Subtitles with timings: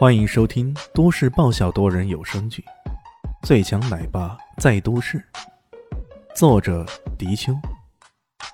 [0.00, 2.64] 欢迎收听都市爆笑多人有声剧
[3.46, 5.18] 《最强奶爸在都市》，
[6.34, 6.86] 作者：
[7.18, 7.52] 迪秋，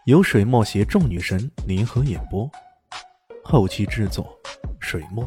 [0.07, 2.51] 由水墨携众女神联合演播，
[3.45, 4.37] 后期制作：
[4.81, 5.25] 水墨。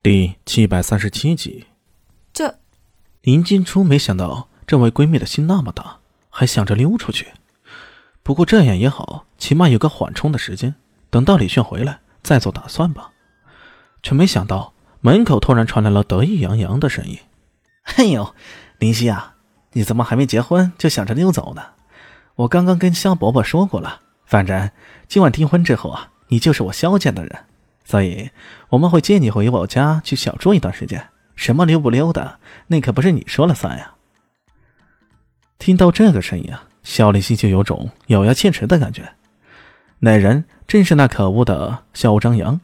[0.00, 1.66] 第七百三十七集。
[2.32, 2.60] 这，
[3.22, 5.98] 林金初没想到这位闺蜜的心那么大，
[6.30, 7.32] 还想着溜出去。
[8.22, 10.76] 不过这样也好，起码有个缓冲的时间，
[11.10, 11.98] 等到李炫回来。
[12.22, 13.10] 再做打算吧，
[14.02, 17.18] 却没想到门口突然传来了得意洋洋的声音
[17.96, 18.34] ：“哎呦，
[18.78, 19.34] 林夕啊，
[19.72, 21.62] 你怎么还没结婚就想着溜走呢？
[22.36, 24.70] 我刚刚跟肖伯伯说过了，反正
[25.06, 27.44] 今晚订婚之后啊，你就是我肖家的人，
[27.84, 28.30] 所以
[28.68, 31.08] 我们会接你回我家去小住一段时间。
[31.34, 33.94] 什么溜不溜的，那可不是你说了算呀。”
[35.58, 39.12] 听到这个声音啊，肖林夕就有种咬牙切齿的感觉，
[40.00, 40.44] 那人。
[40.68, 42.60] 正是那可恶的肖张扬，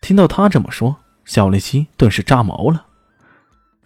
[0.00, 2.86] 听到他这么说，小丽希顿时炸毛了。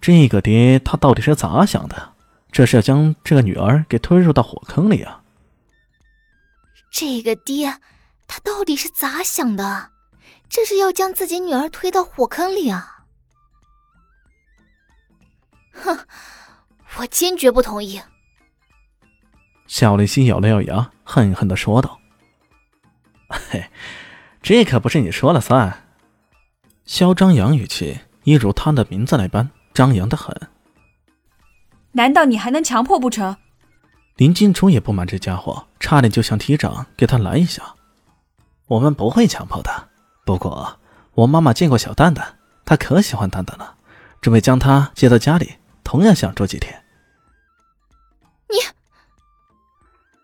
[0.02, 2.12] 这个爹他到底是咋想的？
[2.52, 5.22] 这是要将这个女儿给推入到火坑里啊？
[6.90, 7.78] 这个爹
[8.28, 9.92] 他到底是咋想的？
[10.50, 13.06] 这是要将自己女儿推到火坑里啊？
[15.72, 15.98] 哼，
[16.98, 17.98] 我坚决不同意！
[19.66, 21.98] 小丽希咬了咬牙，恨恨的说道。
[23.50, 23.66] 嘿，
[24.42, 25.84] 这可不是你说了算。
[26.84, 30.34] 肖张扬语气一如他的名字那般张扬的很。
[31.92, 33.36] 难道你还能强迫不成？
[34.16, 37.74] 林金初也不满这家伙，差点就想提掌给他来一下。
[38.66, 39.88] 我们不会强迫的。
[40.24, 40.78] 不过
[41.14, 43.76] 我妈妈见过小蛋蛋，她可喜欢蛋蛋了，
[44.20, 46.82] 准备将他接到家里，同样想住几天。
[48.48, 48.56] 你，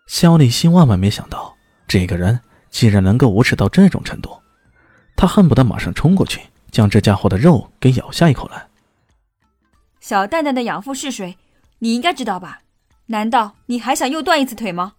[0.06, 2.40] 肖立新万万没想到这个人。
[2.72, 4.42] 竟然能够无耻到这种程度，
[5.14, 6.40] 他恨不得马上冲过去，
[6.72, 8.66] 将这家伙的肉给咬下一口来。
[10.00, 11.36] 小蛋蛋的养父是谁？
[11.78, 12.62] 你应该知道吧？
[13.06, 14.94] 难道你还想又断一次腿吗？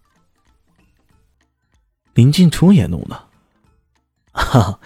[2.14, 3.28] 林静初也怒了
[4.32, 4.80] ：“哈哈，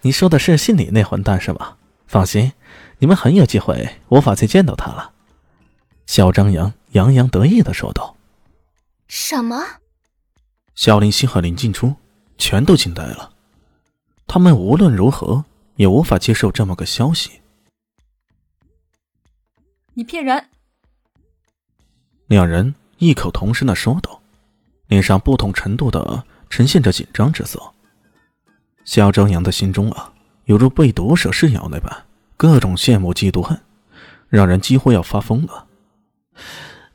[0.00, 1.76] 你说的是姓李那混蛋是吧？
[2.06, 2.52] 放心，
[2.98, 5.12] 你们很有机会无法再见到他了。”
[6.06, 8.16] 小张扬洋洋得意的说道
[9.06, 9.62] ：“什么？”
[10.74, 11.94] 小林希和林静初。
[12.40, 13.32] 全都惊呆了，
[14.26, 15.44] 他们无论如何
[15.76, 17.42] 也无法接受这么个消息。
[19.92, 20.42] 你骗人！
[22.26, 24.22] 两人异口同声的说道，
[24.88, 27.60] 脸上不同程度的呈现着紧张之色。
[28.84, 30.10] 肖张扬的心中啊，
[30.46, 32.04] 犹如被毒蛇噬咬那般，
[32.38, 33.60] 各种羡慕、嫉妒、恨，
[34.28, 35.66] 让人几乎要发疯了。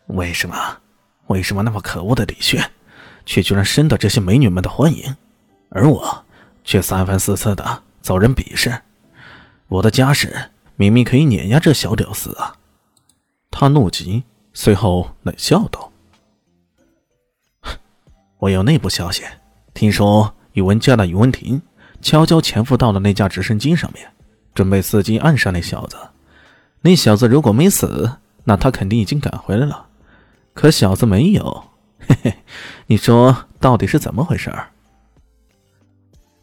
[0.07, 0.81] 为什么？
[1.27, 2.72] 为什么那么可恶的李炫，
[3.25, 5.16] 却居然深得这些美女们的欢迎？
[5.75, 6.24] 而我
[6.63, 8.81] 却三番四次的遭人鄙视，
[9.68, 12.56] 我的家世明明可以碾压这小屌丝啊！
[13.52, 15.91] 他怒极，随后冷笑道
[18.40, 19.25] ：“我有内部消息，
[19.74, 21.62] 听说宇文家的宇文婷
[22.02, 24.09] 悄悄潜伏到了那架直升机上面，
[24.53, 25.97] 准备伺机暗杀那小子。
[26.84, 29.88] 那小子如果没死，那他肯定已经赶回来了。
[30.53, 31.66] 可小子没有，
[32.00, 32.38] 嘿嘿，
[32.88, 34.69] 你说到底是怎么回事儿？”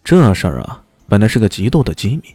[0.04, 2.34] 这事儿啊，本来是个极度的机密。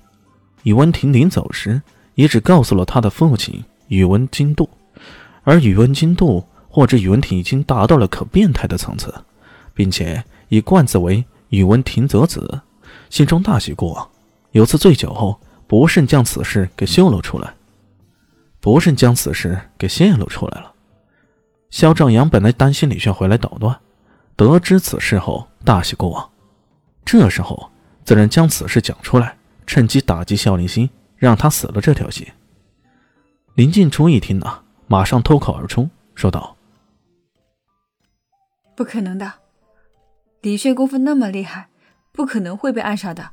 [0.63, 1.81] 宇文婷临走时，
[2.16, 4.69] 也只告诉了他的父亲宇文金度，
[5.44, 9.13] 而宇文金度或者宇文婷已经达到了可变态的层次，
[9.73, 12.61] 并且以冠字为宇文婷泽子，
[13.09, 14.09] 心中大喜过望。
[14.51, 17.53] 有次醉酒后，不慎将此事给泄露出来，
[18.59, 20.72] 不慎将此事给泄露出来了。
[21.69, 23.78] 肖正阳本来担心李炫回来捣乱，
[24.35, 26.29] 得知此事后，大喜过望。
[27.07, 27.72] 这时候，
[28.03, 32.28] 自然将此事讲出来，趁机打击肖林心，让他死了这条心。
[33.56, 36.57] 林静初一听啊，马上脱口而出说道
[38.75, 39.35] ：“不可能的，
[40.41, 41.69] 李炫功夫那么厉害，
[42.12, 43.29] 不可能会被暗杀的。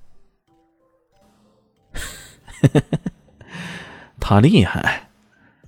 [4.20, 5.08] 他厉害，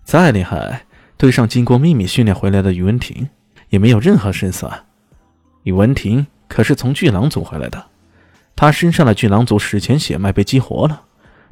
[0.04, 0.86] 再厉害，
[1.16, 3.28] 对上经过秘密训练回来的宇文婷，
[3.70, 4.86] 也没有任何胜算。
[5.64, 7.84] 宇文婷可是从巨狼组回来的。”
[8.56, 11.02] 他身上的巨狼族史前血脉被激活了，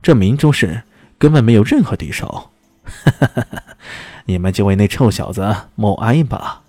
[0.03, 0.83] 这明珠市
[1.19, 2.51] 根本没有任何敌手。
[4.25, 6.63] 你们就为那臭小子默哀吧。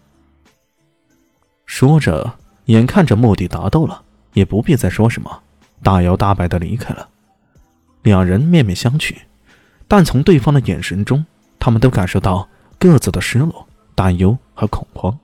[1.66, 2.36] 说着，
[2.66, 4.04] 眼看着目的达到了，
[4.34, 5.42] 也不必再说什么，
[5.82, 7.08] 大摇大摆的离开了。
[8.04, 9.16] 两人面面相觑，
[9.88, 11.26] 但从对方的眼神中，
[11.58, 12.48] 他们都感受到
[12.78, 13.66] 各自的失落、
[13.96, 15.18] 担忧和恐慌。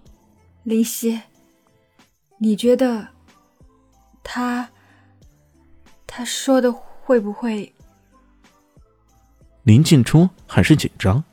[0.63, 1.19] 林夕，
[2.37, 3.09] 你觉得
[4.23, 4.69] 他？
[6.21, 7.73] 他说的会不会？
[9.63, 11.23] 林静初很是紧张。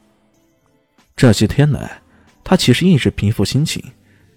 [1.15, 2.01] 这些天来，
[2.43, 3.85] 她其实一直平复心情。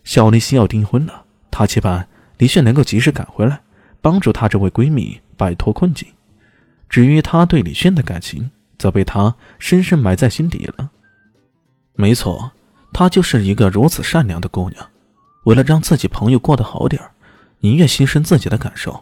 [0.04, 2.06] 小丽心要订婚了，她期盼
[2.38, 3.62] 李炫能够及时赶回来，
[4.02, 6.06] 帮助她这位闺蜜摆脱困境。
[6.90, 10.92] 至于她对李炫的感情，则被她深深埋在心底了。
[11.94, 12.52] 没错，
[12.92, 14.86] 她就是一个如此善良的姑娘，
[15.46, 17.02] 为了让自己朋友过得好点
[17.60, 19.02] 宁愿牺牲自己的感受。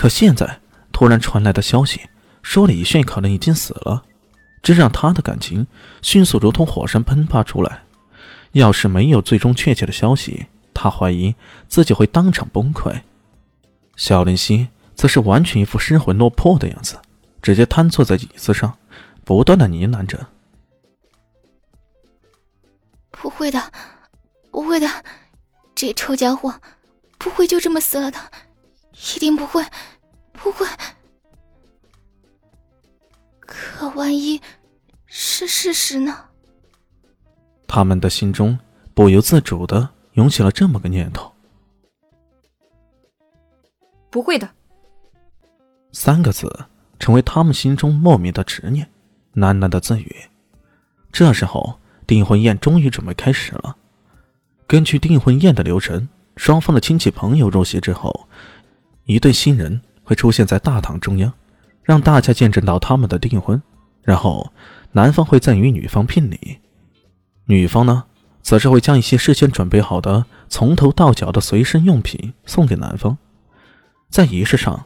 [0.00, 0.60] 可现在
[0.92, 2.00] 突然传来的消息，
[2.42, 4.02] 说李炫可能已经死了，
[4.62, 5.66] 这让她的感情
[6.00, 7.82] 迅速如同火山喷发出来。
[8.52, 11.34] 要是没有最终确切的消息，她怀疑
[11.68, 12.98] 自己会当场崩溃。
[13.94, 16.98] 小林夕则是完全一副失魂落魄的样子，
[17.42, 18.78] 直接瘫坐在椅子上，
[19.22, 20.28] 不断的呢喃着
[23.12, 23.70] ：“不会的，
[24.50, 24.88] 不会的，
[25.74, 26.54] 这臭家伙
[27.18, 28.18] 不会就这么死了的，
[29.14, 29.62] 一定不会，
[30.42, 30.66] 不会。
[33.40, 34.40] 可万一
[35.06, 36.26] 是事实呢？”
[37.66, 38.58] 他们的心中
[38.94, 41.32] 不由自主的涌起了这么个念头
[44.10, 44.48] ：“不会的。”
[45.92, 46.66] 三个字
[46.98, 48.88] 成为他们心中莫名的执念，
[49.34, 50.16] 喃喃的自语。
[51.12, 53.76] 这时候，订婚宴终于准备开始了。
[54.66, 58.28] 根据订婚宴的流程，双方的亲戚朋友入席之后，
[59.04, 61.32] 一对新人会出现在大堂中央，
[61.84, 63.62] 让大家见证到他们的订婚。
[64.02, 64.52] 然后，
[64.90, 66.58] 男方会赠与女方聘礼，
[67.44, 68.02] 女方呢，
[68.42, 73.16] 则是会将一些事先准备好的从头到脚的随身用品送给男方。
[74.08, 74.84] 在仪式上。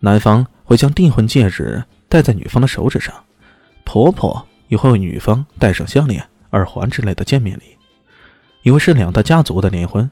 [0.00, 3.14] 男方会将订婚戒指戴在女方的手指上，
[3.82, 7.62] 婆婆也会为女方戴上项链、耳环之类的见面礼。
[8.62, 10.08] 因为是两大家族的联婚，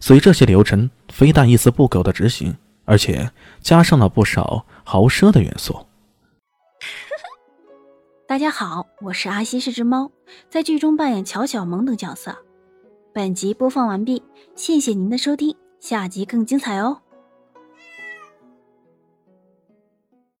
[0.00, 2.54] 所以这些流程非但一丝不苟的执行，
[2.92, 5.86] 而且加上了不少豪奢的元素。
[8.28, 10.10] 大家好，我是阿西是只猫，
[10.50, 12.36] 在剧中扮演乔小萌等角色。
[13.14, 14.22] 本集播放完毕，
[14.54, 17.00] 谢谢您的收听，下集更精彩哦。